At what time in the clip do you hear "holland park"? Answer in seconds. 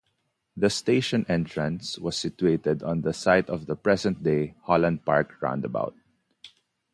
4.63-5.39